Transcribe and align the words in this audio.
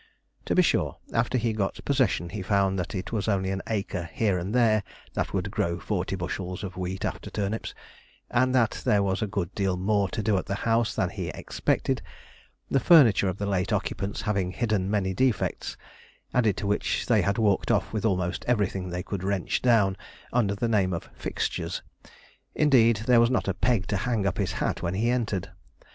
To 0.45 0.55
be 0.55 0.63
sure, 0.63 0.97
after 1.13 1.37
he 1.37 1.53
got 1.53 1.85
possession 1.85 2.29
he 2.29 2.41
found 2.41 2.79
that 2.79 2.95
it 2.95 3.11
was 3.11 3.27
only 3.27 3.51
an 3.51 3.61
acre 3.67 4.09
here 4.11 4.39
and 4.39 4.51
there 4.51 4.81
that 5.13 5.31
would 5.31 5.51
grow 5.51 5.77
forty 5.79 6.15
bushels 6.15 6.63
of 6.63 6.75
wheat 6.75 7.05
after 7.05 7.29
turnips, 7.29 7.75
and 8.31 8.55
that 8.55 8.81
there 8.83 9.03
was 9.03 9.21
a 9.21 9.27
good 9.27 9.53
deal 9.53 9.77
more 9.77 10.09
to 10.09 10.23
do 10.23 10.37
at 10.39 10.47
the 10.47 10.55
house 10.65 10.95
than 10.95 11.09
he 11.11 11.27
expected, 11.27 12.01
the 12.67 12.79
furniture 12.79 13.29
of 13.29 13.37
the 13.37 13.45
late 13.45 13.71
occupants 13.71 14.21
having 14.23 14.49
hidden 14.49 14.89
many 14.89 15.13
defects, 15.13 15.77
added 16.33 16.57
to 16.57 16.65
which 16.65 17.05
they 17.05 17.21
had 17.21 17.37
walked 17.37 17.69
off 17.69 17.93
with 17.93 18.03
almost 18.03 18.43
everything 18.47 18.89
they 18.89 19.03
could 19.03 19.23
wrench 19.23 19.61
down, 19.61 19.95
under 20.33 20.55
the 20.55 20.67
name 20.67 20.93
of 20.93 21.11
fixtures; 21.13 21.83
indeed, 22.55 22.97
there 23.05 23.19
was 23.19 23.29
not 23.29 23.47
a 23.47 23.53
peg 23.53 23.85
to 23.85 23.97
hang 23.97 24.25
up 24.25 24.39
his 24.39 24.53
hat 24.53 24.81
when 24.81 24.95
he 24.95 25.11
entered. 25.11 25.51